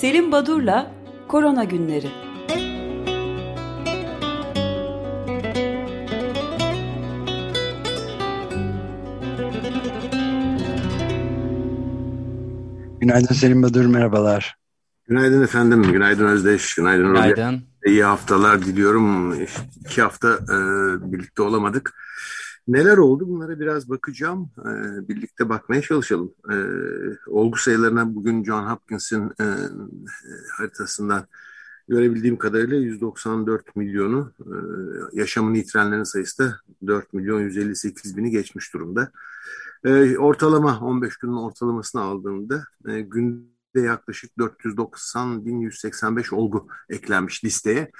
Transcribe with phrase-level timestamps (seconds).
[0.00, 0.92] Selim Badur'la
[1.28, 2.10] Korona Günleri.
[13.00, 14.56] Günaydın Selim Badur, merhabalar.
[15.08, 17.62] Günaydın efendim, günaydın Özdeş, günaydın Günaydın.
[17.86, 19.34] İyi haftalar diliyorum.
[19.80, 20.56] İki hafta e,
[21.12, 21.94] birlikte olamadık.
[22.68, 24.50] Neler oldu bunlara biraz bakacağım.
[24.58, 26.34] E, birlikte bakmaya çalışalım.
[26.50, 26.56] E,
[27.26, 29.44] olgu sayılarına bugün John Hopkins'in e,
[30.56, 31.26] haritasından
[31.88, 34.54] görebildiğim kadarıyla 194 milyonu e,
[35.12, 39.10] yaşamını yitirenlerin sayısı da 4 milyon 158 bini geçmiş durumda.
[39.84, 43.00] E, ortalama 15 günün ortalamasını aldığımda e,
[43.74, 47.90] gün yaklaşık 490.185 olgu eklenmiş listeye.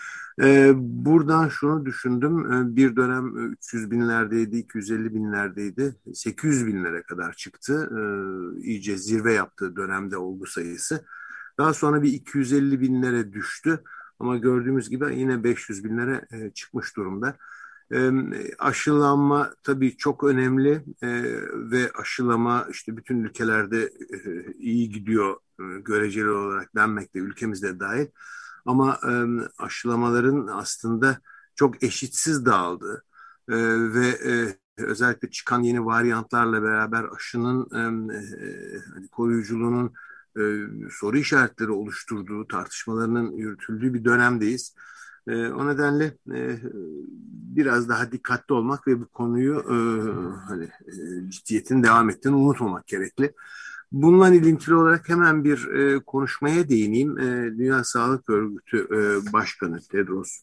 [0.43, 2.53] Ee, buradan şunu düşündüm.
[2.53, 5.97] Ee, bir dönem 300 binlerdeydi, 250 binlerdeydi.
[6.15, 7.91] 800 binlere kadar çıktı.
[7.93, 11.05] Ee, iyice zirve yaptığı dönemde olgu sayısı.
[11.59, 13.83] Daha sonra bir 250 binlere düştü.
[14.21, 17.37] Ama gördüğümüz gibi yine 500 binlere e, çıkmış durumda.
[17.93, 18.11] E,
[18.59, 20.71] aşılanma tabii çok önemli
[21.03, 21.09] e,
[21.71, 25.48] ve aşılama işte bütün ülkelerde e, iyi gidiyor e,
[25.85, 28.07] göreceli olarak denmekte ülkemizde dahil.
[28.67, 29.13] Ama e,
[29.59, 31.19] aşılamaların aslında
[31.55, 33.05] çok eşitsiz dağıldığı
[33.49, 33.57] e,
[33.95, 39.93] ve e, özellikle çıkan yeni varyantlarla beraber aşının e, e, hani koruyuculuğunun
[40.39, 40.43] e,
[40.91, 44.75] soru işaretleri oluşturduğu, tartışmalarının yürütüldüğü bir dönemdeyiz.
[45.27, 46.59] E, o nedenle e,
[47.57, 49.77] biraz daha dikkatli olmak ve bu konuyu e,
[50.49, 53.35] hani e, ciddiyetin devam ettiğini unutmamak gerekli.
[53.93, 57.19] Bununla ilintili olarak hemen bir e, konuşmaya değineyim.
[57.19, 60.43] E, Dünya Sağlık Örgütü e, Başkanı Tedros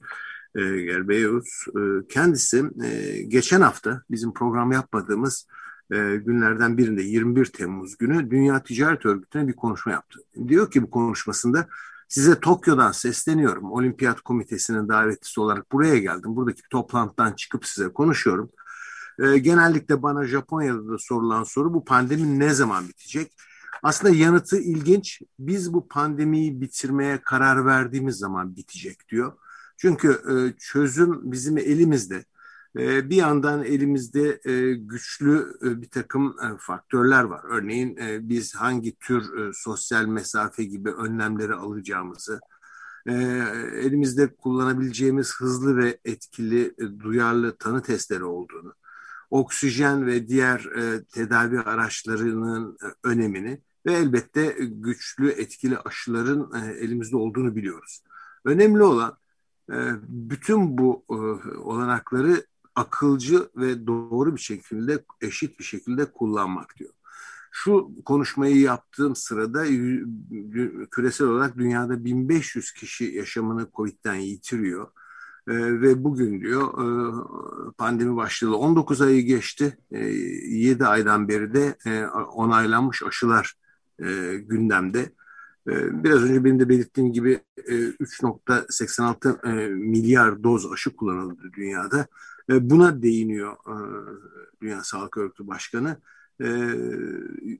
[0.56, 5.48] e, Ghebreyesus e, kendisi e, geçen hafta bizim program yapmadığımız
[5.92, 10.20] e, günlerden birinde 21 Temmuz günü Dünya Ticaret Örgütü'ne bir konuşma yaptı.
[10.48, 11.68] Diyor ki bu konuşmasında
[12.08, 13.72] Size Tokyo'dan sesleniyorum.
[13.72, 16.36] Olimpiyat Komitesi'nin davetlisi olarak buraya geldim.
[16.36, 18.50] Buradaki toplantıdan çıkıp size konuşuyorum.
[19.20, 23.32] E, genellikle bana Japonya'da da sorulan soru bu pandemi ne zaman bitecek?
[23.84, 25.22] Aslında yanıtı ilginç.
[25.40, 29.34] Biz bu pandemiyi bitirmeye karar verdiğimiz zaman bitecek diyor.
[29.78, 32.26] Çünkü e, çözüm bizim elimizde.
[32.78, 37.42] Ee, bir yandan elimizde e, güçlü e, bir takım e, faktörler var.
[37.50, 37.98] Örneğin
[38.30, 42.40] biz hangi tür sosyal mesafe gibi önlemleri alacağımızı,
[43.76, 48.74] elimizde kullanabileceğimiz hızlı ve etkili duyarlı tanı testleri olduğunu,
[49.30, 50.70] oksijen ve diğer
[51.14, 58.04] tedavi araçlarının önemini ve elbette güçlü etkili aşıların elimizde olduğunu biliyoruz.
[58.46, 59.18] Önemli olan
[60.08, 61.06] bütün bu
[61.64, 66.94] olanakları akılcı ve doğru bir şekilde, eşit bir şekilde kullanmak diyor.
[67.52, 69.66] Şu konuşmayı yaptığım sırada
[70.92, 74.88] küresel olarak dünyada 1500 kişi yaşamını COVID'den yitiriyor.
[75.48, 78.56] Ee, ve bugün diyor e, pandemi başladı.
[78.56, 79.78] 19 ayı geçti.
[79.92, 80.10] E, ee,
[80.48, 83.54] 7 aydan beri de e, onaylanmış aşılar
[84.00, 84.06] e,
[84.38, 85.00] gündemde.
[85.68, 92.08] E, biraz önce benim de belirttiğim gibi e, 3.86 e, milyar doz aşı kullanıldı dünyada.
[92.50, 93.76] Buna değiniyor e,
[94.62, 95.98] Dünya Sağlık Örgütü Başkanı.
[96.42, 96.48] E,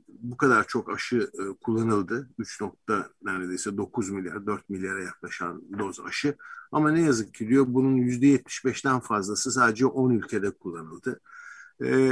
[0.08, 2.30] bu kadar çok aşı e, kullanıldı.
[2.38, 6.36] 3 nokta neredeyse 9 milyar, 4 milyara yaklaşan doz aşı.
[6.72, 11.20] Ama ne yazık ki diyor bunun %75'ten fazlası sadece 10 ülkede kullanıldı.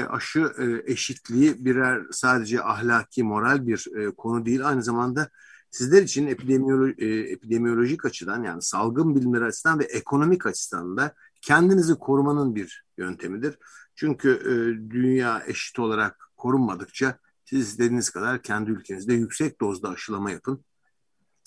[0.09, 0.53] aşı
[0.85, 3.88] eşitliği birer sadece ahlaki, moral bir
[4.18, 4.68] konu değil.
[4.68, 5.30] Aynı zamanda
[5.72, 6.88] sizler için epidemiyolo
[7.34, 13.57] epidemiyolojik açıdan yani salgın bilimleri açısından ve ekonomik açıdan da kendinizi korumanın bir yöntemidir.
[13.95, 14.51] Çünkü e,
[14.91, 20.66] dünya eşit olarak korunmadıkça siz istediğiniz kadar kendi ülkenizde yüksek dozda aşılama yapın.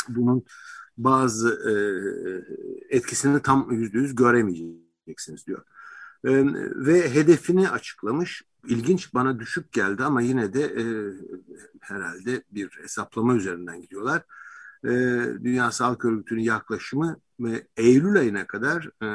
[0.09, 0.45] Bunun
[0.99, 1.75] bazı e,
[2.97, 5.65] etkisini tam yüzde yüz göremeyeceksiniz diyor.
[6.25, 6.31] E,
[6.87, 8.43] ve hedefini açıklamış.
[8.69, 10.85] İlginç bana düşük geldi ama yine de e,
[11.81, 14.23] herhalde bir hesaplama üzerinden gidiyorlar
[14.85, 14.91] e,
[15.45, 19.07] Dünya Sağlık Örgütü'nün yaklaşımı ve Eylül ayına kadar e,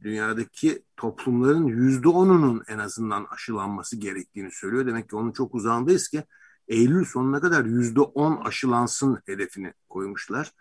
[0.00, 4.86] dünyadaki toplumların yüzde onunun en azından aşılanması gerektiğini söylüyor.
[4.86, 6.24] Demek ki onun çok uzağındayız ki
[6.68, 10.52] Eylül sonuna kadar yüzde on aşılansın hedefini koymuşlar.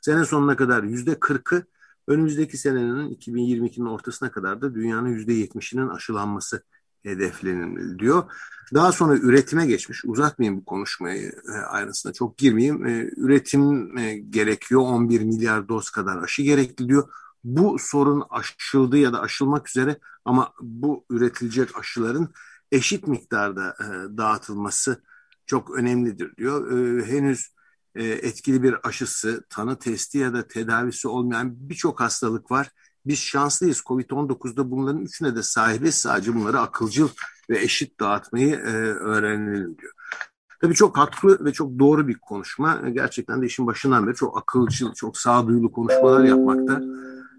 [0.00, 1.64] Sene sonuna kadar yüzde kırkı
[2.08, 6.62] önümüzdeki senenin 2022'nin ortasına kadar da dünyanın yüzde yetmişinin aşılanması
[7.02, 8.24] hedefleniliyor.
[8.74, 10.04] Daha sonra üretime geçmiş.
[10.04, 12.86] Uzatmayayım bu konuşmayı e, ayrıntısına çok girmeyeyim.
[12.86, 14.80] E, üretim e, gerekiyor.
[14.80, 17.08] 11 milyar doz kadar aşı gerekli diyor.
[17.44, 22.28] Bu sorun aşıldı ya da aşılmak üzere ama bu üretilecek aşıların
[22.72, 23.76] eşit miktarda
[24.16, 25.02] dağıtılması
[25.46, 26.72] çok önemlidir diyor.
[27.06, 27.54] henüz
[27.94, 32.70] etkili bir aşısı, tanı testi ya da tedavisi olmayan birçok hastalık var.
[33.06, 33.80] Biz şanslıyız.
[33.80, 35.94] Covid-19'da bunların üçüne de sahibiz.
[35.94, 37.08] Sadece bunları akılcıl
[37.50, 39.92] ve eşit dağıtmayı e, öğrenelim diyor.
[40.60, 42.88] Tabii çok haklı ve çok doğru bir konuşma.
[42.88, 46.82] Gerçekten de işin başından beri çok akılcıl, çok sağduyulu konuşmalar yapmakta.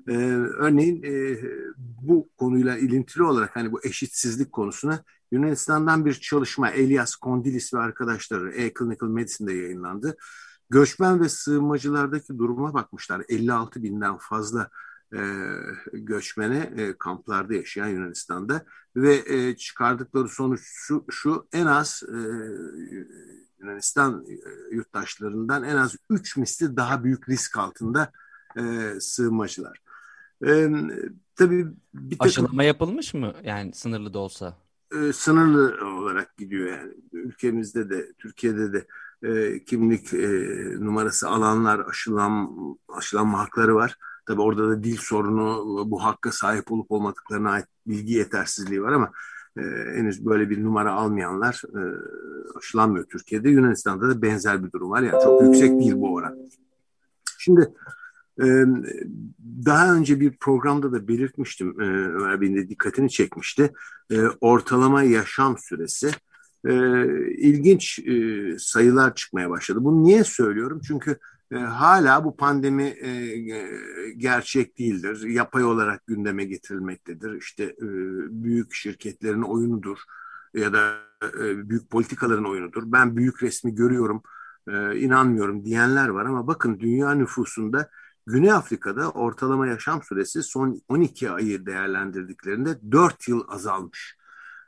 [0.07, 0.13] Ee,
[0.57, 1.37] örneğin e,
[1.77, 8.51] bu konuyla ilintili olarak hani bu eşitsizlik konusuna Yunanistan'dan bir çalışma Elias Kondilis ve arkadaşları
[8.51, 10.17] E-Clinical Medicine'de yayınlandı.
[10.69, 13.23] Göçmen ve sığınmacılardaki duruma bakmışlar.
[13.29, 14.69] 56 binden fazla
[15.13, 15.19] e,
[15.93, 18.65] göçmene e, kamplarda yaşayan Yunanistan'da
[18.95, 22.17] ve e, çıkardıkları sonuç şu, şu en az e,
[23.59, 28.11] Yunanistan e, yurttaşlarından en az 3 misli daha büyük risk altında
[28.57, 28.61] e,
[28.99, 29.81] sığınmacılar.
[30.45, 30.69] E,
[31.35, 34.57] tabii bir takım, Aşılama yapılmış mı yani sınırlı da olsa?
[34.95, 36.93] E, sınırlı olarak gidiyor yani.
[37.13, 38.87] Ülkemizde de Türkiye'de de
[39.23, 40.27] e, kimlik e,
[40.79, 43.97] numarası alanlar aşılan, aşılanma hakları var.
[44.25, 49.11] Tabii orada da dil sorunu, bu hakka sahip olup olmadıklarına ait bilgi yetersizliği var ama
[49.57, 49.61] e,
[49.95, 51.81] henüz böyle bir numara almayanlar e,
[52.57, 53.49] aşılanmıyor Türkiye'de.
[53.49, 55.01] Yunanistan'da da benzer bir durum var.
[55.01, 56.37] Yani çok yüksek değil bu oran.
[57.37, 57.73] Şimdi
[58.41, 58.65] e,
[59.65, 61.81] daha önce bir programda da belirtmiştim.
[61.81, 63.73] E, Ömer Bey'in de dikkatini çekmişti.
[64.11, 66.11] E, ortalama yaşam süresi
[66.65, 66.73] e,
[67.37, 68.13] ilginç e,
[68.59, 69.79] sayılar çıkmaya başladı.
[69.83, 70.81] Bunu niye söylüyorum?
[70.87, 71.17] Çünkü
[71.51, 75.21] e, hala bu pandemi e, e, gerçek değildir.
[75.29, 77.33] Yapay olarak gündeme getirilmektedir.
[77.33, 77.87] İşte e,
[78.43, 79.97] büyük şirketlerin oyunudur
[80.53, 80.93] ya da
[81.23, 82.83] e, büyük politikaların oyunudur.
[82.85, 84.23] Ben büyük resmi görüyorum,
[84.67, 87.89] e, inanmıyorum diyenler var ama bakın dünya nüfusunda
[88.27, 94.17] Güney Afrika'da ortalama yaşam süresi son 12 ayı değerlendirdiklerinde 4 yıl azalmış.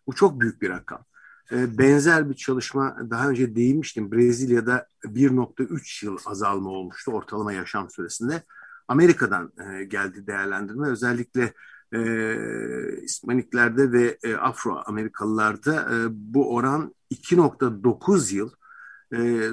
[0.08, 1.06] Bu çok büyük bir rakam.
[1.52, 4.12] Ee, benzer bir çalışma daha önce değinmiştim.
[4.12, 8.44] Brezilya'da 1.3 yıl azalma olmuştu ortalama yaşam süresinde.
[8.88, 10.88] Amerika'dan e, geldi değerlendirme.
[10.88, 11.54] Özellikle
[11.94, 18.50] e, İspaniklerde ve e, Afro-Amerikalılarda e, bu oran 2.9 yıl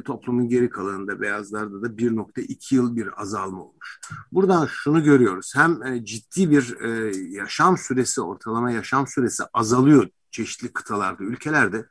[0.05, 4.01] toplumun geri kalanında beyazlarda da 1.2 yıl bir azalma olmuş.
[4.33, 5.53] Buradan şunu görüyoruz.
[5.57, 6.77] Hem ciddi bir
[7.31, 11.87] yaşam süresi, ortalama yaşam süresi azalıyor çeşitli kıtalarda, ülkelerde.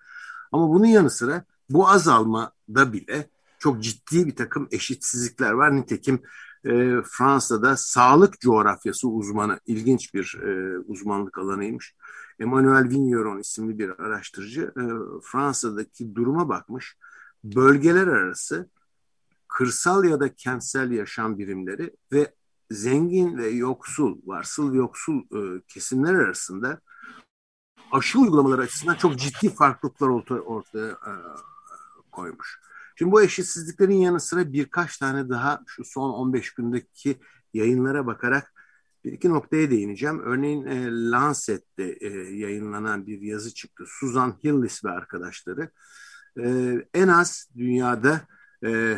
[0.51, 5.75] Ama bunun yanı sıra bu azalmada bile çok ciddi bir takım eşitsizlikler var.
[5.75, 6.21] Nitekim
[6.65, 11.95] e, Fransa'da sağlık coğrafyası uzmanı, ilginç bir e, uzmanlık alanıymış.
[12.39, 14.83] Emmanuel Vigneron isimli bir araştırıcı e,
[15.23, 16.97] Fransa'daki duruma bakmış.
[17.43, 18.69] Bölgeler arası
[19.47, 22.33] kırsal ya da kentsel yaşam birimleri ve
[22.71, 26.81] zengin ve yoksul, varsıl yoksul e, kesimler arasında
[27.91, 31.11] aşı uygulamaları açısından çok ciddi farklılıklar ortaya, ortaya e,
[32.11, 32.59] koymuş.
[32.95, 37.19] Şimdi bu eşitsizliklerin yanı sıra birkaç tane daha şu son 15 gündeki
[37.53, 38.53] yayınlara bakarak
[39.03, 40.19] bir iki noktaya değineceğim.
[40.19, 43.83] Örneğin e, Lancet'te e, yayınlanan bir yazı çıktı.
[43.87, 45.69] Susan Hillis ve arkadaşları
[46.39, 48.21] e, en az dünyada
[48.65, 48.97] e,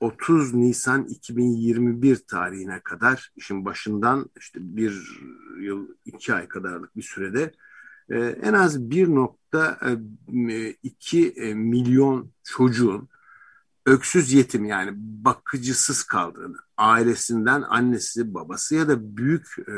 [0.00, 5.20] 30 Nisan 2021 tarihine kadar işin başından işte bir
[5.60, 7.52] yıl iki ay kadarlık bir sürede
[8.16, 13.08] en az 1.2 e, milyon çocuğun
[13.86, 19.72] öksüz yetim yani bakıcısız kaldığını, ailesinden annesi, babası ya da büyük e,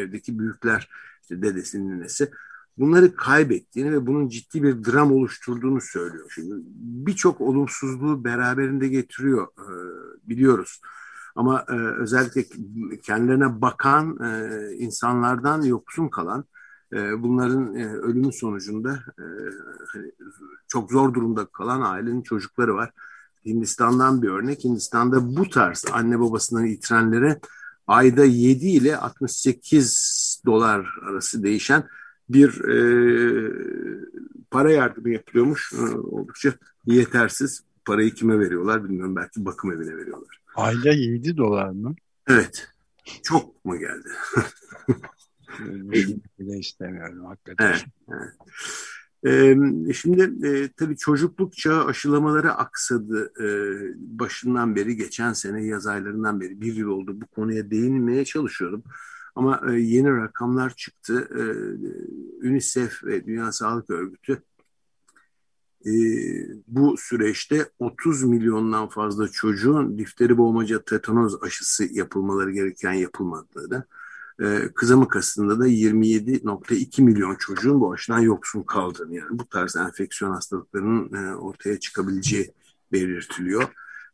[0.00, 0.88] evdeki büyükler,
[1.22, 2.30] işte dedesi, ninesi
[2.78, 6.32] bunları kaybettiğini ve bunun ciddi bir dram oluşturduğunu söylüyor.
[6.34, 9.68] Şimdi birçok olumsuzluğu beraberinde getiriyor e,
[10.28, 10.80] biliyoruz.
[11.36, 12.44] Ama e, özellikle
[13.02, 16.44] kendilerine bakan e, insanlardan yoksun kalan e,
[16.92, 19.24] bunların e, ölümü sonucunda e,
[19.92, 20.12] hani
[20.68, 22.90] çok zor durumda kalan ailenin çocukları var.
[23.46, 24.64] Hindistan'dan bir örnek.
[24.64, 27.40] Hindistan'da bu tarz anne babasından yitirenlere
[27.86, 31.84] ayda 7 ile 68 dolar arası değişen
[32.28, 32.76] bir e,
[34.50, 35.72] para yardımı yapılıyormuş.
[35.72, 36.54] E, oldukça
[36.86, 37.60] yetersiz.
[37.84, 39.16] Parayı kime veriyorlar bilmiyorum.
[39.16, 40.40] Belki bakım evine veriyorlar.
[40.54, 41.94] Ayda 7 dolar mı?
[42.28, 42.68] Evet.
[43.22, 44.08] Çok mu geldi?
[46.38, 47.66] bile istemiyorum hakikaten.
[47.66, 48.32] Evet, evet.
[49.26, 49.56] Ee,
[49.92, 53.46] şimdi e, tabii çocukluk çağı aşılamaları aksadı e,
[53.96, 58.82] başından beri geçen sene yaz aylarından beri bir yıl oldu bu konuya değinmeye çalışıyorum.
[59.34, 61.28] Ama e, yeni rakamlar çıktı.
[61.34, 61.42] E,
[62.48, 64.42] UNICEF ve Dünya Sağlık Örgütü
[65.86, 65.92] e,
[66.66, 73.84] bu süreçte 30 milyondan fazla çocuğun difteri boğmaca tetanoz aşısı yapılmaları gereken yapılmadığını
[74.42, 80.30] e, kızamık aslında da 27.2 milyon çocuğun bu aşıdan yoksun kaldığını yani bu tarz enfeksiyon
[80.30, 82.52] hastalıklarının e, ortaya çıkabileceği
[82.92, 83.64] belirtiliyor.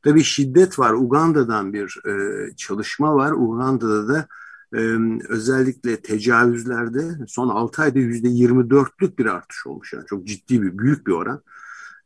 [0.03, 0.93] Tabii şiddet var.
[0.93, 3.33] Uganda'dan bir e, çalışma var.
[3.33, 4.29] Uganda'da da
[4.75, 4.81] e,
[5.29, 9.93] özellikle tecavüzlerde son 6 ayda %24'lük bir artış olmuş.
[9.93, 11.43] Yani çok ciddi bir, büyük bir oran.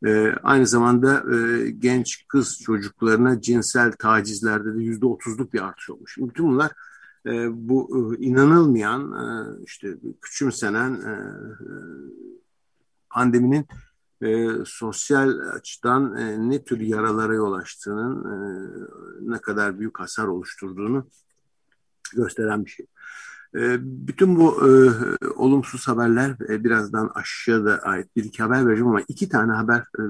[0.05, 6.17] E, aynı zamanda e, genç kız çocuklarına cinsel tacizlerde de %30'luk bir artış olmuş.
[6.17, 6.71] Bütün bunlar
[7.25, 11.15] e, bu e, inanılmayan, e, işte küçümsenen e,
[13.09, 13.67] pandeminin
[14.21, 18.69] e, sosyal açıdan e, ne tür yaralara yol açtığının e,
[19.21, 21.07] ne kadar büyük hasar oluşturduğunu
[22.13, 22.85] gösteren bir şey.
[23.55, 24.69] E, bütün bu e,
[25.27, 30.01] olumsuz haberler e, birazdan aşağıda ait bir iki haber vereceğim ama iki tane haber e,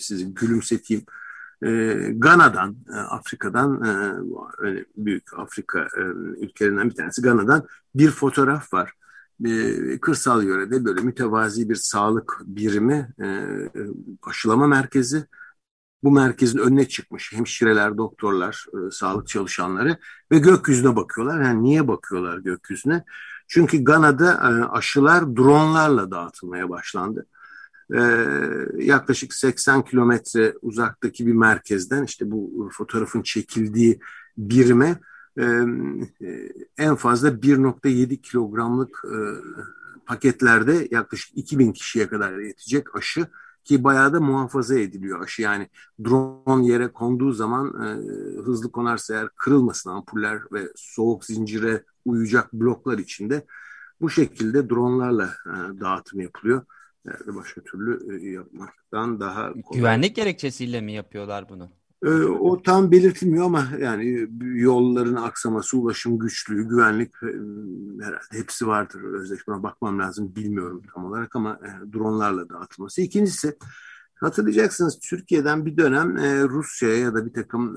[0.00, 1.02] sizi gülümseteyim.
[1.02, 1.23] E,
[2.16, 6.00] Gana'dan, e, Afrika'dan, e, büyük Afrika e,
[6.44, 8.92] ülkelerinden bir tanesi Gana'dan bir fotoğraf var
[9.44, 13.46] e, kırsal yörede böyle mütevazi bir sağlık birimi, e,
[14.22, 15.26] aşılama merkezi.
[16.02, 19.96] Bu merkezin önüne çıkmış hemşireler, doktorlar, sağlık çalışanları
[20.32, 21.42] ve gökyüzüne bakıyorlar.
[21.42, 23.04] Yani niye bakıyorlar gökyüzüne?
[23.48, 24.40] Çünkü Gana'da
[24.72, 27.26] aşılar dronlarla dağıtılmaya başlandı.
[27.90, 28.00] E,
[28.78, 34.00] yaklaşık 80 kilometre uzaktaki bir merkezden işte bu fotoğrafın çekildiği
[34.38, 35.00] birime
[36.78, 39.04] en fazla 1.7 kilogramlık
[40.06, 43.26] paketlerde yaklaşık 2000 kişiye kadar yetecek aşı
[43.64, 45.42] ki bayağı da muhafaza ediliyor aşı.
[45.42, 45.68] Yani
[46.04, 47.72] drone yere konduğu zaman
[48.44, 53.46] hızlı konarsa eğer kırılmasın ampuller ve soğuk zincire uyacak bloklar içinde
[54.00, 55.34] bu şekilde dronlarla
[55.80, 56.62] dağıtım yapılıyor.
[57.06, 59.80] Yani başka türlü yapmaktan daha kolay.
[59.80, 61.70] Güvenlik gerekçesiyle mi yapıyorlar bunu?
[62.04, 67.26] Ee, o tam belirtilmiyor ama yani yolların aksaması, ulaşım güçlüğü, güvenlik e,
[68.04, 69.02] herhalde hepsi vardır.
[69.02, 73.02] Özleşmeye bakmam lazım bilmiyorum tam olarak ama e, dronlarla dağıtılması.
[73.02, 73.58] İkincisi
[74.20, 77.76] hatırlayacaksınız Türkiye'den bir dönem e, Rusya'ya ya da bir takım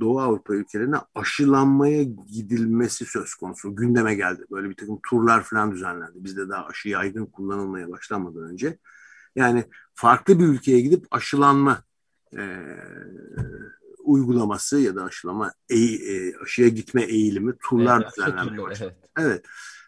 [0.00, 3.76] Doğu Avrupa ülkelerine aşılanmaya gidilmesi söz konusu.
[3.76, 4.44] Gündeme geldi.
[4.50, 6.24] Böyle bir takım turlar falan düzenlendi.
[6.24, 8.78] Bizde daha aşı yaygın kullanılmaya başlamadan önce.
[9.36, 9.64] Yani
[9.94, 11.82] farklı bir ülkeye gidip aşılanma
[12.36, 12.42] e,
[14.04, 18.96] uygulaması ya da aşılama e, e, aşıya gitme eğilimi turlar evet, düzenlenmeye başladı.
[19.18, 19.44] Evet.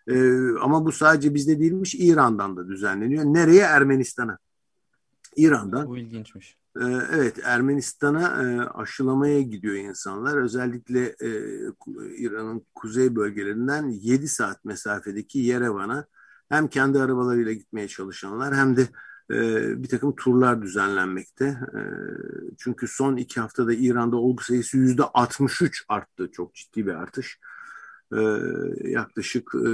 [0.07, 0.19] evet.
[0.19, 3.25] E, ama bu sadece bizde değilmiş İran'dan da düzenleniyor.
[3.25, 3.63] Nereye?
[3.63, 4.39] Ermenistan'a.
[5.37, 5.87] İran'dan.
[5.87, 6.57] Bu ilginçmiş.
[6.77, 10.37] E, evet Ermenistan'a e, aşılamaya gidiyor insanlar.
[10.37, 11.31] Özellikle e,
[12.17, 16.07] İran'ın kuzey bölgelerinden 7 saat mesafedeki Yerevan'a
[16.49, 18.89] hem kendi arabalarıyla gitmeye çalışanlar hem de
[19.31, 21.45] e, bir takım turlar düzenlenmekte.
[21.45, 21.81] E,
[22.59, 26.31] çünkü son iki haftada İran'da olgu sayısı yüzde 63 arttı.
[26.33, 27.39] Çok ciddi bir artış.
[28.13, 28.21] E,
[28.91, 29.69] yaklaşık e,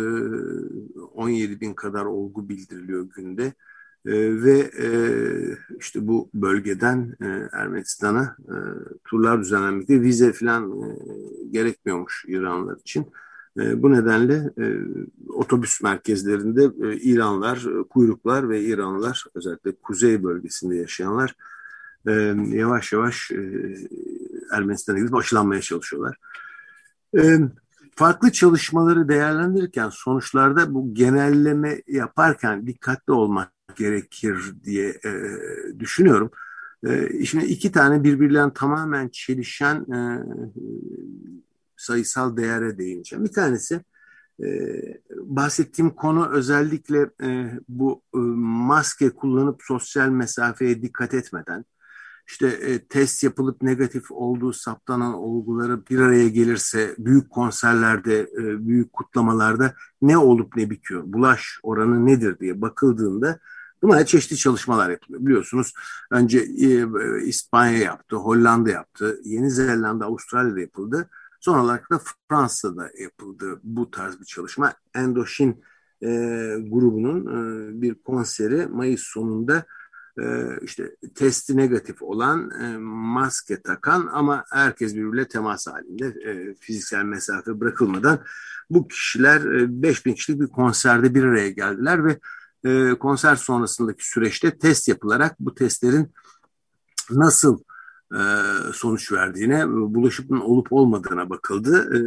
[1.14, 3.52] 17 bin kadar olgu bildiriliyor günde.
[4.06, 4.88] E, ve e,
[5.78, 8.56] işte bu bölgeden e, Ermenistan'a e,
[9.04, 10.00] turlar düzenlenmekte.
[10.00, 10.96] Vize falan e,
[11.50, 13.06] gerekmiyormuş İranlılar için.
[13.58, 14.64] E, bu nedenle e,
[15.28, 21.36] otobüs merkezlerinde e, İranlar, e, kuyruklar ve İranlılar özellikle kuzey bölgesinde yaşayanlar
[22.06, 22.12] e,
[22.48, 23.52] yavaş yavaş e,
[24.52, 26.16] Ermenistan'a gidip aşılanmaya çalışıyorlar.
[27.18, 27.38] E,
[27.96, 35.10] farklı çalışmaları değerlendirirken sonuçlarda bu genelleme yaparken dikkatli olmak gerekir diye e,
[35.78, 36.30] düşünüyorum.
[36.86, 39.98] E, şimdi iki tane birbirlerine tamamen çelişen e,
[41.76, 43.24] sayısal değere değineceğim.
[43.24, 43.80] Bir tanesi
[44.42, 44.46] e,
[45.10, 48.18] bahsettiğim konu özellikle e, bu e,
[48.68, 51.64] maske kullanıp sosyal mesafeye dikkat etmeden
[52.26, 58.92] işte e, test yapılıp negatif olduğu saptanan olguları bir araya gelirse büyük konserlerde, e, büyük
[58.92, 63.38] kutlamalarda ne olup ne bitiyor, bulaş oranı nedir diye bakıldığında
[63.84, 65.26] Bunlar çeşitli çalışmalar yapılıyor.
[65.26, 65.72] Biliyorsunuz
[66.10, 66.86] önce e,
[67.24, 71.08] İspanya yaptı, Hollanda yaptı, Yeni Zelanda, Avustralya'da yapıldı.
[71.40, 74.72] Son olarak da Fransa'da yapıldı bu tarz bir çalışma.
[74.94, 75.64] Endoshin
[76.02, 76.08] e,
[76.68, 79.66] grubunun e, bir konseri Mayıs sonunda
[80.62, 87.60] işte testi negatif olan e, maske takan ama herkes birbiriyle temas halinde e, fiziksel mesafe
[87.60, 88.18] bırakılmadan
[88.70, 92.18] bu kişiler e, 5000 kişilik bir konserde bir araya geldiler ve
[92.64, 96.12] e, konser sonrasındaki süreçte test yapılarak bu testlerin
[97.10, 97.58] nasıl
[98.12, 98.20] e,
[98.72, 101.96] sonuç verdiğine, bulaşıcının olup olmadığına bakıldı.
[101.96, 101.98] E,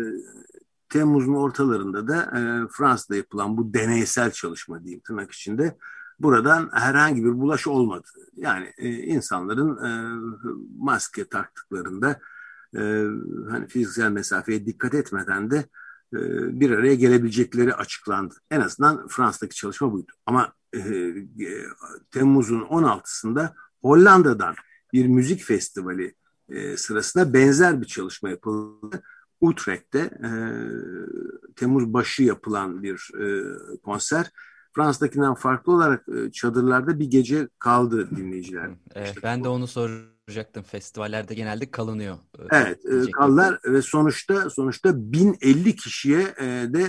[0.90, 5.78] Temmuz'un ortalarında da e, Fransa'da yapılan bu deneysel çalışma diyeyim tırnak içinde
[6.20, 8.08] buradan herhangi bir bulaş olmadı.
[8.36, 8.74] Yani
[9.06, 9.80] insanların
[10.80, 12.20] maske taktıklarında
[13.50, 15.66] hani fiziksel mesafeye dikkat etmeden de
[16.60, 18.36] bir araya gelebilecekleri açıklandı.
[18.52, 20.12] En azından Fransa'daki çalışma buydu.
[20.26, 20.54] Ama
[22.12, 24.56] Temmuz'un 16'sında Hollanda'dan
[24.94, 26.16] bir müzik festivali
[26.50, 29.04] e, sırasında benzer bir çalışma yapıldı.
[29.42, 30.30] Utrecht'te e,
[31.56, 33.44] Temmuz başı yapılan bir e,
[33.78, 34.32] konser.
[34.78, 38.70] Fransa'dakinden farklı olarak e, çadırlarda bir gece kaldı dinleyiciler.
[38.96, 39.44] Evet, işte ben bu.
[39.44, 40.64] de onu soracaktım.
[40.64, 42.18] Festivallerde genelde kalınıyor.
[42.40, 46.26] E, evet, e, kaldılar ve sonuçta sonuçta 1050 kişiye
[46.74, 46.86] de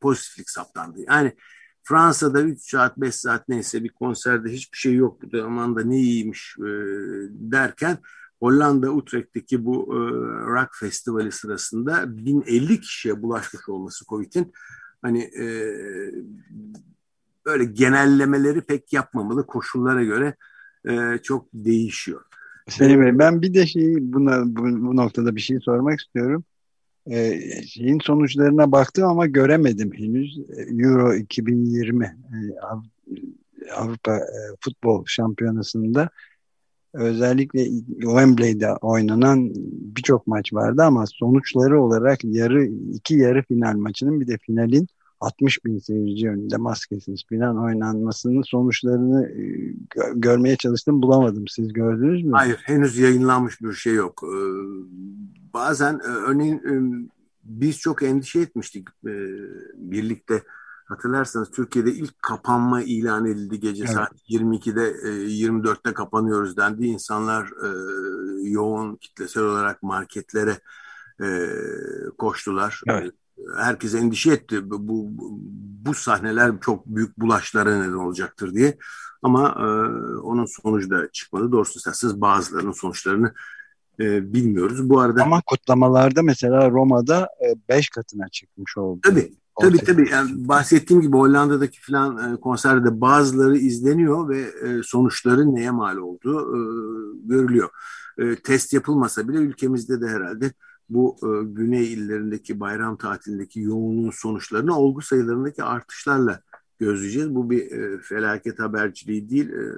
[0.00, 0.98] pozitiflik saptandı.
[1.08, 1.32] Yani
[1.82, 5.20] Fransa'da 3 saat 5 saat neyse bir konserde hiçbir şey yok.
[5.44, 6.56] Aman da ne iyiymiş
[7.30, 7.98] derken
[8.40, 9.98] Hollanda Utrecht'teki bu e,
[10.52, 14.52] rock festivali sırasında 1050 kişiye bulaşmış olması COVID'in
[15.02, 15.46] hani e,
[17.46, 20.34] böyle genellemeleri pek yapmamalı koşullara göre
[20.88, 22.22] e, çok değişiyor.
[22.68, 26.44] Hüseyin Bey ben bir de şey buna bu, bu noktada bir şey sormak istiyorum.
[27.10, 30.38] Ee, şeyin sonuçlarına baktım ama göremedim henüz.
[30.78, 32.10] Euro 2020 e,
[33.76, 36.08] Avrupa e, Futbol Şampiyonası'nda
[36.92, 37.64] özellikle
[38.00, 39.50] Wembley'de oynanan
[39.96, 44.88] birçok maç vardı ama sonuçları olarak yarı iki yarı final maçının bir de finalin
[45.20, 49.72] 60 bin seyirci önünde maskesiz falan oynanmasının sonuçlarını e,
[50.14, 51.44] görmeye çalıştım bulamadım.
[51.48, 52.32] Siz gördünüz mü?
[52.32, 54.22] Hayır henüz yayınlanmış bir şey yok.
[54.24, 54.36] Ee,
[55.54, 57.06] bazen e, örneğin e,
[57.44, 58.88] biz çok endişe etmiştik
[59.74, 60.42] birlikte
[60.86, 63.94] Hatırlarsanız Türkiye'de ilk kapanma ilan edildi gece evet.
[63.94, 66.86] saat 22'de 24'te kapanıyoruz dendi.
[66.86, 67.68] İnsanlar e,
[68.48, 70.60] yoğun kitlesel olarak marketlere
[71.22, 71.26] e,
[72.18, 72.80] koştular.
[72.86, 73.14] Evet.
[73.58, 74.70] Herkes endişe etti.
[74.70, 74.78] Bu,
[75.86, 78.78] bu, sahneler çok büyük bulaşlara neden olacaktır diye.
[79.22, 79.66] Ama e,
[80.18, 81.52] onun sonucu da çıkmadı.
[81.52, 83.34] Doğrusu isterseniz bazılarının sonuçlarını
[84.00, 84.88] e, bilmiyoruz.
[84.90, 87.28] Bu arada ama kutlamalarda mesela Roma'da
[87.68, 89.00] 5 e, katına çıkmış oldu.
[89.02, 89.32] Tabii.
[89.60, 90.10] Tabii tabii.
[90.10, 96.40] Yani bahsettiğim gibi Hollanda'daki falan e, konserde bazıları izleniyor ve e, sonuçları neye mal olduğu
[96.40, 96.58] e,
[97.24, 97.68] görülüyor.
[98.18, 100.52] E, test yapılmasa bile ülkemizde de herhalde
[100.88, 106.40] bu e, güney illerindeki bayram tatilindeki yoğunluğun sonuçlarını olgu sayılarındaki artışlarla
[106.78, 107.34] gözleyeceğiz.
[107.34, 109.72] Bu bir e, felaket haberciliği değil, e,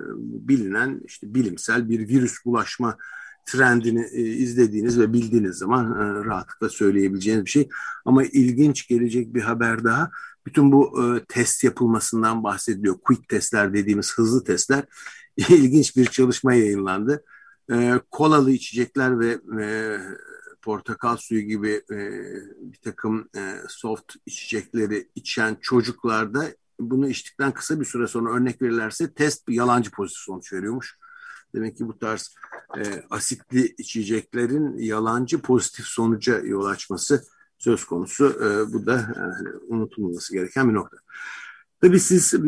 [0.49, 2.99] bilinen işte bilimsel bir virüs bulaşma
[3.47, 7.69] trendini e, izlediğiniz ve bildiğiniz zaman e, rahatlıkla söyleyebileceğiniz bir şey.
[8.05, 10.11] Ama ilginç gelecek bir haber daha.
[10.47, 12.99] Bütün bu e, test yapılmasından bahsediliyor.
[13.01, 14.85] Quick testler dediğimiz hızlı testler.
[15.37, 17.25] ilginç bir çalışma yayınlandı.
[17.73, 19.99] E, kolalı içecekler ve e,
[20.69, 21.97] portakal suyu gibi e,
[22.61, 26.45] bir takım e, soft içecekleri içen çocuklarda
[26.81, 30.99] bunu içtikten kısa bir süre sonra örnek verirlerse test yalancı pozitif sonuç veriyormuş.
[31.55, 32.35] Demek ki bu tarz
[32.79, 37.25] e, asitli içeceklerin yalancı pozitif sonuca yol açması
[37.59, 38.27] söz konusu.
[38.27, 40.97] E, bu da yani, unutulmaması gereken bir nokta.
[41.81, 42.39] Tabii siz e,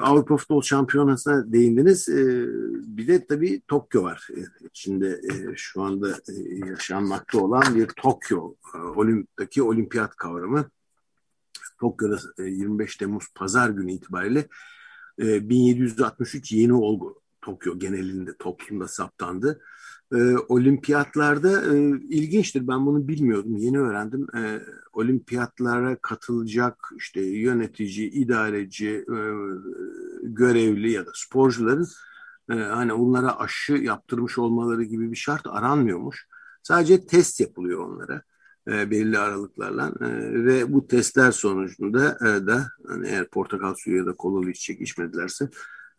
[0.00, 2.08] Avrupa Futbol Şampiyonası'na değindiniz.
[2.08, 2.46] E,
[2.96, 4.28] bir de tabii Tokyo var.
[4.36, 10.70] E, içinde e, şu anda e, yaşanmakta olan bir Tokyo e, Olimp'taki olimpiyat kavramı.
[11.80, 14.48] Tokyo'da e, 25 Temmuz Pazar günü itibariyle
[15.18, 19.60] e, 1763 yeni olgu Tokyo genelinde toplumda saptandı.
[20.12, 24.26] E, olimpiyatlarda e, ilginçtir ben bunu bilmiyordum yeni öğrendim.
[24.36, 24.60] E,
[24.92, 29.18] olimpiyatlara katılacak işte yönetici, idareci, e,
[30.22, 31.88] görevli ya da sporcuların
[32.50, 36.28] e, hani onlara aşı yaptırmış olmaları gibi bir şart aranmıyormuş.
[36.62, 38.22] Sadece test yapılıyor onlara
[38.68, 40.06] e, belirli aralıklarla e,
[40.44, 45.48] ve bu testler sonucunda e, da hani eğer portakal suyu ya da kolalı içecek içmedilerse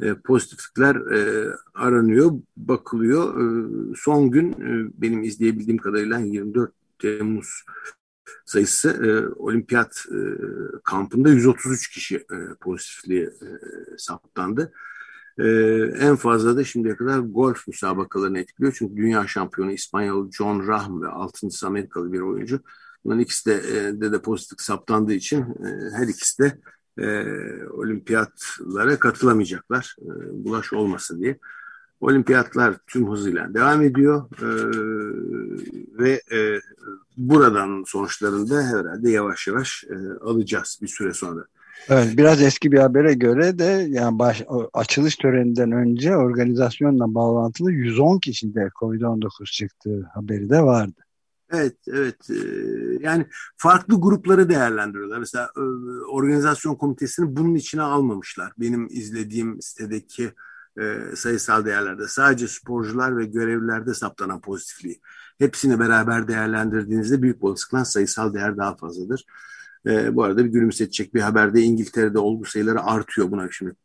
[0.01, 3.41] e, pozitiflikler e, aranıyor, bakılıyor.
[3.41, 3.45] E,
[3.95, 7.63] son gün e, benim izleyebildiğim kadarıyla 24 Temmuz
[8.45, 10.19] sayısı e, olimpiyat e,
[10.83, 13.47] kampında 133 kişi e, pozitifliğe e,
[13.97, 14.73] saptandı.
[15.39, 15.45] E,
[15.99, 18.75] en fazla da şimdiye kadar golf müsabakalarını etkiliyor.
[18.77, 21.47] Çünkü dünya şampiyonu İspanyol John Rahm ve 6.
[21.63, 22.59] Amerikalı bir oyuncu.
[23.05, 26.59] Bunların ikisi de, e, de, de pozitif saptandığı için e, her ikisi de
[26.99, 27.25] e,
[27.67, 29.95] olimpiyatlara katılamayacaklar.
[30.01, 30.09] E,
[30.45, 31.37] bulaş olmasın diye.
[32.01, 34.49] Olimpiyatlar tüm hızıyla devam ediyor e,
[35.99, 36.59] ve e,
[37.17, 41.45] buradan sonuçlarını da herhalde yavaş yavaş e, alacağız bir süre sonra.
[41.89, 48.19] Evet, biraz eski bir habere göre de yani baş, açılış töreninden önce organizasyonla bağlantılı 110
[48.19, 51.04] kişide COVID-19 çıktığı haberi de vardı.
[51.55, 52.29] Evet, evet.
[52.99, 55.19] Yani farklı grupları değerlendiriyorlar.
[55.19, 55.49] Mesela
[56.09, 58.53] organizasyon komitesini bunun içine almamışlar.
[58.57, 60.33] Benim izlediğim sitedeki
[61.15, 65.01] sayısal değerlerde sadece sporcular ve görevlilerde saptanan pozitifliği.
[65.37, 69.25] Hepsini beraber değerlendirdiğinizde büyük olasılıkla sayısal değer daha fazladır.
[69.85, 73.31] bu arada bir gülümsetecek bir haberde İngiltere'de olgu sayıları artıyor.
[73.31, 73.75] Buna şimdi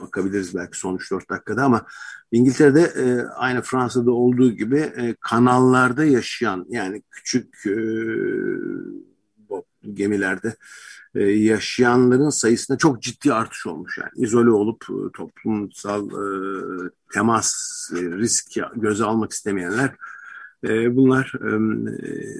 [0.00, 1.86] bakabiliriz belki son 3-4 dakikada ama
[2.32, 7.76] İngiltere'de e, aynı Fransa'da olduğu gibi e, kanallarda yaşayan yani küçük e,
[9.94, 10.56] gemilerde
[11.14, 13.98] e, yaşayanların sayısında çok ciddi artış olmuş.
[13.98, 17.54] Yani izole olup e, toplumsal e, temas,
[17.96, 19.94] e, risk göze almak istemeyenler
[20.64, 21.50] e, bunlar e,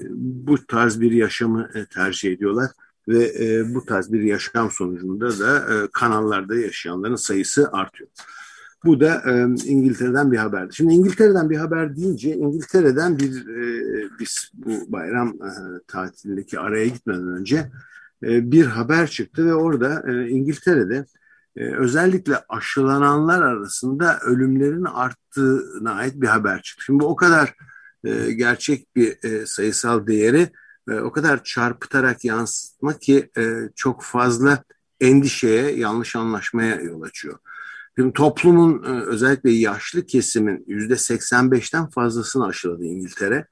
[0.09, 2.71] bu tarz bir yaşamı e, tercih ediyorlar
[3.07, 8.09] ve e, bu tarz bir yaşam sonucunda da e, kanallarda yaşayanların sayısı artıyor.
[8.85, 10.75] Bu da e, İngiltere'den bir haberdi.
[10.75, 13.83] Şimdi İngiltere'den bir haber deyince İngiltere'den bir e,
[14.19, 15.51] biz bu bayram e,
[15.87, 17.71] tatilindeki araya gitmeden önce
[18.23, 21.05] e, bir haber çıktı ve orada e, İngiltere'de
[21.55, 26.83] e, özellikle aşılananlar arasında ölümlerin arttığına ait bir haber çıktı.
[26.85, 27.53] Şimdi bu o kadar
[28.03, 30.49] e, gerçek bir e, sayısal değeri
[30.89, 34.63] e, o kadar çarpıtarak yansıtma ki e, çok fazla
[35.01, 37.39] endişeye, yanlış anlaşmaya yol açıyor.
[37.95, 43.47] Şimdi toplumun e, özellikle yaşlı kesimin yüzde 85'ten fazlasını aşıladı İngiltere.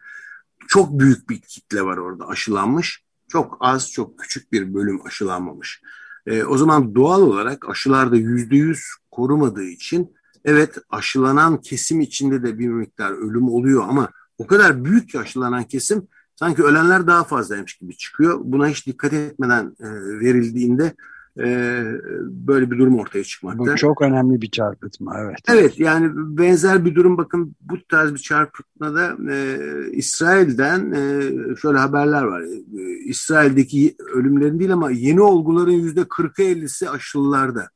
[0.68, 3.04] Çok büyük bir kitle var orada aşılanmış.
[3.28, 5.82] Çok az, çok küçük bir bölüm aşılanmamış.
[6.26, 12.60] E, o zaman doğal olarak aşılarda yüzde yüz korumadığı için evet aşılanan kesim içinde de
[12.60, 17.98] bir miktar ölüm oluyor ama o kadar büyük aşılanan kesim sanki ölenler daha fazlaymış gibi
[17.98, 18.40] çıkıyor.
[18.44, 19.88] Buna hiç dikkat etmeden e,
[20.20, 20.94] verildiğinde
[21.40, 21.84] e,
[22.22, 23.60] böyle bir durum ortaya çıkmakta.
[23.60, 25.38] Bu çok önemli bir çarpıtma evet.
[25.48, 29.58] Evet yani benzer bir durum bakın bu tarz bir çarpıtmada e,
[29.92, 32.42] İsrail'den e, şöyle haberler var.
[32.42, 37.70] E, İsrail'deki ölümlerin değil ama yeni olguların yüzde 40'ı 50'si aşılılarda.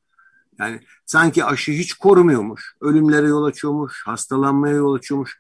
[0.60, 5.38] Yani sanki aşı hiç korumuyormuş, ölümlere yol açıyormuş, hastalanmaya yol açıyormuş.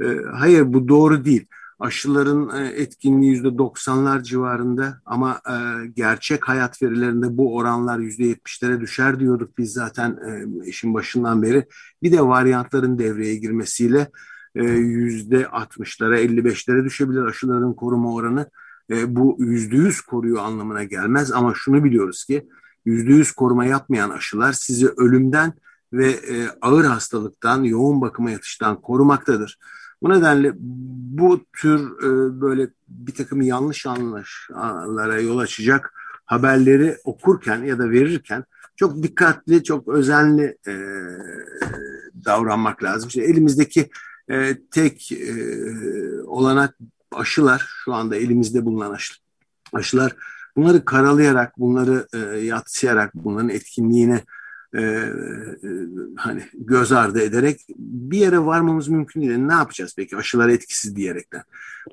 [0.00, 1.46] E, hayır bu doğru değil
[1.78, 8.80] aşıların e, etkinliği yüzde doksanlar civarında ama e, gerçek hayat verilerinde bu oranlar yüzde yetmişlere
[8.80, 11.66] düşer diyorduk biz zaten e, işin başından beri.
[12.02, 14.10] Bir de varyantların devreye girmesiyle
[14.54, 18.50] yüzde altmışlara elli beşlere düşebilir aşıların koruma oranı.
[19.06, 22.48] Bu yüzde yüz koruyor anlamına gelmez ama şunu biliyoruz ki
[22.84, 25.52] yüzde yüz koruma yapmayan aşılar sizi ölümden
[25.92, 26.20] ve
[26.60, 29.58] ağır hastalıktan, yoğun bakıma yatıştan korumaktadır.
[30.02, 30.52] Bu nedenle
[31.18, 38.44] bu tür e, böyle bir takım yanlış anlaşlara yol açacak haberleri okurken ya da verirken
[38.76, 40.74] çok dikkatli, çok özenli e,
[42.24, 43.08] davranmak lazım.
[43.08, 43.90] İşte elimizdeki
[44.30, 45.34] e, tek e,
[46.22, 46.78] olanak
[47.12, 49.14] aşılar, şu anda elimizde bulunan aşı,
[49.72, 50.16] aşılar.
[50.56, 54.24] Bunları karalayarak, bunları e, yatsıyarak, bunların etkinliğine
[54.74, 55.12] e, e,
[56.16, 59.38] hani göz ardı ederek bir yere varmamız mümkün değil.
[59.38, 61.42] Ne yapacağız peki aşılar etkisiz diyerekten?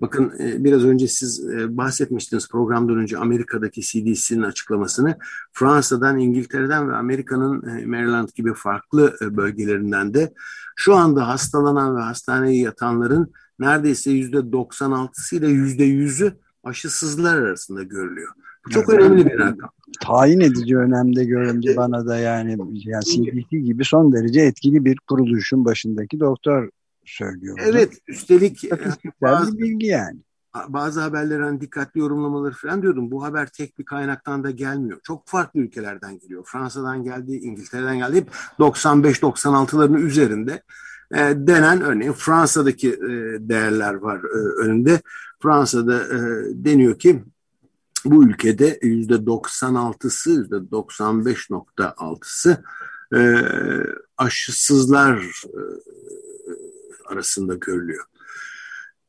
[0.01, 5.17] Bakın e, biraz önce siz e, bahsetmiştiniz programdan önce Amerika'daki CDC'nin açıklamasını
[5.51, 10.34] Fransa'dan, İngiltere'den ve Amerika'nın e, Maryland gibi farklı bölgelerinden de
[10.75, 18.34] şu anda hastalanan ve hastaneye yatanların neredeyse yüzde 96'sı ile yüzde 100'ü aşısızlar arasında görülüyor.
[18.69, 19.02] Çok evet.
[19.02, 19.69] önemli bir rakam
[20.02, 25.65] tayin edici önemde göründü bana da yani yani CDC gibi son derece etkili bir kuruluşun
[25.65, 26.69] başındaki doktor
[27.06, 27.60] söylüyor.
[27.63, 28.80] Evet üstelik e,
[29.21, 30.19] bazı, bilgi yani.
[30.67, 33.12] Bazı haberleri hani dikkatli yorumlamaları falan diyordum.
[33.12, 34.99] Bu haber tek bir kaynaktan da gelmiyor.
[35.04, 36.43] Çok farklı ülkelerden geliyor.
[36.45, 38.17] Fransa'dan geldi, İngiltere'den geldi.
[38.17, 40.63] Hep 95-96'ların üzerinde
[41.13, 45.02] e, denen örneğin Fransa'daki e, değerler var e, önünde.
[45.41, 46.19] Fransa'da e,
[46.65, 47.23] deniyor ki
[48.05, 52.63] bu ülkede yüzde 96'sı, yüzde 95.6'sı
[53.15, 53.41] e,
[54.17, 55.61] aşısızlar e,
[57.05, 58.05] arasında görülüyor.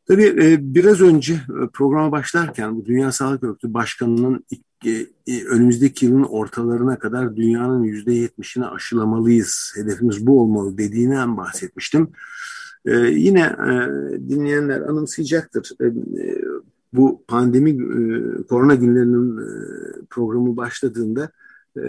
[0.06, 4.44] Tabii e, biraz önce e, programa başlarken bu Dünya Sağlık Örgütü Başkanı'nın
[4.86, 4.90] e,
[5.26, 12.08] e, önümüzdeki yılın ortalarına kadar dünyanın yüzde yetmişini aşılamalıyız, hedefimiz bu olmalı dediğinden bahsetmiştim.
[12.86, 13.72] E, yine e,
[14.28, 15.70] dinleyenler anımsayacaktır.
[15.80, 15.84] E,
[16.96, 19.46] bu pandemi e, korona günlerinin e,
[20.10, 21.30] programı başladığında
[21.76, 21.82] e,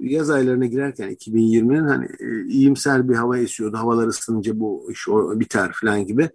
[0.00, 3.76] yaz aylarına girerken 2020'nin hani e, iyimser bir hava esiyordu.
[3.76, 5.08] Havalar ısınınca bu iş
[5.40, 6.30] biter falan gibi.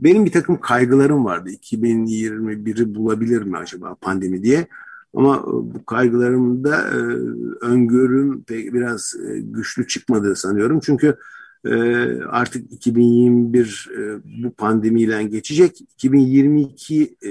[0.00, 1.50] Benim bir takım kaygılarım vardı.
[1.50, 4.66] 2021'i bulabilir mi acaba pandemi diye.
[5.14, 6.84] Ama bu kaygılarımda
[7.60, 10.80] öngörüm biraz e, güçlü çıkmadı sanıyorum.
[10.80, 11.16] Çünkü
[12.28, 15.80] artık 2021 e, bu pandemiyle geçecek.
[15.80, 17.30] 2022 e,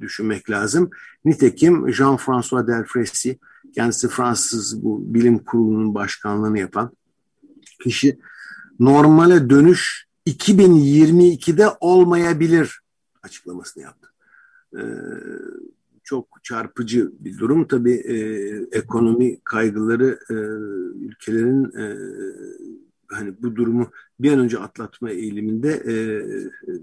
[0.00, 0.90] düşünmek lazım.
[1.24, 3.36] Nitekim Jean-François Delfrécy,
[3.74, 6.90] kendisi Fransız bu bilim kurulunun başkanlığını yapan
[7.82, 8.18] kişi
[8.80, 12.80] normale dönüş 2022'de olmayabilir
[13.22, 14.08] açıklamasını yaptı.
[14.76, 14.82] Ee,
[16.04, 17.68] çok çarpıcı bir durum.
[17.68, 18.16] Tabii e,
[18.78, 20.18] ekonomi kaygıları
[21.00, 21.72] ülkelerin
[23.14, 25.94] hani bu durumu bir an önce atlatma eğiliminde e,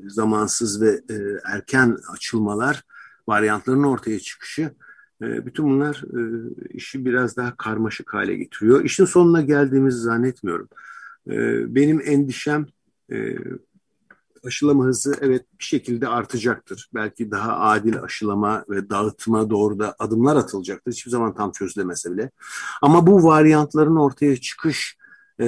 [0.10, 1.16] zamansız ve e,
[1.46, 2.84] erken açılmalar,
[3.28, 4.72] varyantların ortaya çıkışı
[5.22, 6.22] e, bütün bunlar e,
[6.70, 8.84] işi biraz daha karmaşık hale getiriyor.
[8.84, 10.68] İşin sonuna geldiğimizi zannetmiyorum.
[11.28, 11.36] E,
[11.76, 12.66] benim endişem
[13.12, 13.38] e,
[14.46, 16.90] aşılama hızı evet bir şekilde artacaktır.
[16.94, 20.92] Belki daha adil aşılama ve dağıtma doğru da adımlar atılacaktır.
[20.92, 22.32] Hiçbir zaman tam çözülemese bile.
[22.82, 24.98] Ama bu varyantların ortaya çıkış
[25.42, 25.46] e,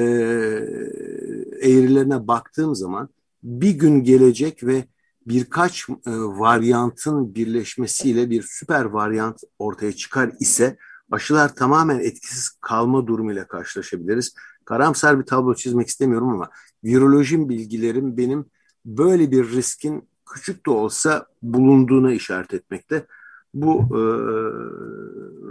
[1.62, 3.10] eğrilerine baktığım zaman
[3.43, 4.86] bir gün gelecek ve
[5.27, 10.77] birkaç e, varyantın birleşmesiyle bir süper varyant ortaya çıkar ise
[11.12, 14.36] aşılar tamamen etkisiz kalma durumuyla karşılaşabiliriz.
[14.65, 16.49] Karamsar bir tablo çizmek istemiyorum ama
[16.84, 18.45] virolojim bilgilerim benim
[18.86, 23.06] böyle bir riskin küçük de olsa bulunduğuna işaret etmekte.
[23.53, 24.01] Bu e,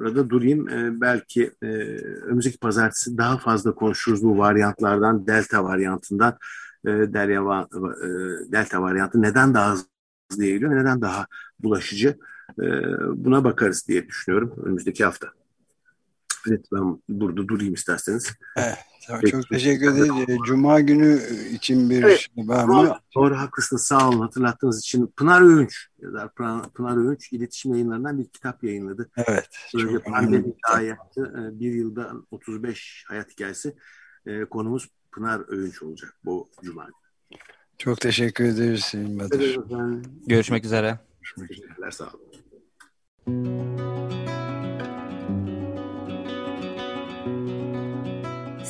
[0.02, 0.68] arada durayım.
[0.68, 1.66] E, belki e,
[2.22, 6.38] önümüzdeki pazartesi daha fazla konuşuruz bu varyantlardan, delta varyantından.
[6.84, 7.68] E, delta,
[8.04, 8.08] e,
[8.52, 9.74] delta varyantı neden daha
[10.30, 11.26] hızlı yayılıyor, neden daha
[11.60, 12.18] bulaşıcı?
[12.60, 12.64] E,
[13.24, 15.41] buna bakarız diye düşünüyorum önümüzdeki hafta.
[16.48, 18.32] Evet ben burada durayım isterseniz.
[18.56, 18.78] Evet.
[19.08, 19.30] Peki.
[19.30, 20.38] Çok teşekkür ederiz.
[20.46, 21.20] Cuma günü
[21.52, 22.72] için bir evet, şey var mı?
[22.72, 23.84] Doğru, doğru haklısınız.
[23.84, 25.06] Sağ olun hatırlattığınız için.
[25.06, 26.34] Pınar Öğünç yazar.
[26.74, 29.10] Pınar Öğünç iletişim yayınlarından bir kitap yayınladı.
[29.16, 29.48] Evet.
[29.74, 33.76] Böylece pandemi hayatı e, bir yılda 35 hayat hikayesi.
[34.26, 36.94] E, konumuz Pınar Öğünç olacak bu Cuma günü.
[37.78, 39.58] Çok teşekkür ederiz Sayın Badır.
[40.26, 40.98] Görüşmek üzere.
[41.20, 41.90] Görüşmek üzere.
[41.90, 42.32] Sağ olun.